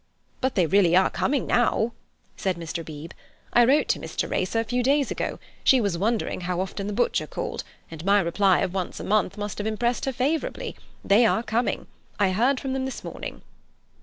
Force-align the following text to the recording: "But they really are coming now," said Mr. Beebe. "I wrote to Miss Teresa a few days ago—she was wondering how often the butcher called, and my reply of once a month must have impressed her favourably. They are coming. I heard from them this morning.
"But 0.39 0.55
they 0.55 0.65
really 0.65 0.95
are 0.95 1.11
coming 1.11 1.45
now," 1.45 1.93
said 2.35 2.57
Mr. 2.57 2.83
Beebe. 2.83 3.13
"I 3.53 3.63
wrote 3.63 3.87
to 3.89 3.99
Miss 3.99 4.15
Teresa 4.15 4.61
a 4.61 4.63
few 4.63 4.81
days 4.81 5.11
ago—she 5.11 5.79
was 5.79 5.95
wondering 5.95 6.41
how 6.41 6.59
often 6.59 6.87
the 6.87 6.91
butcher 6.93 7.27
called, 7.27 7.63
and 7.91 8.03
my 8.03 8.19
reply 8.19 8.61
of 8.61 8.73
once 8.73 8.99
a 8.99 9.03
month 9.03 9.37
must 9.37 9.59
have 9.59 9.67
impressed 9.67 10.05
her 10.05 10.11
favourably. 10.11 10.75
They 11.05 11.23
are 11.23 11.43
coming. 11.43 11.85
I 12.19 12.31
heard 12.31 12.59
from 12.59 12.73
them 12.73 12.85
this 12.85 13.03
morning. 13.03 13.43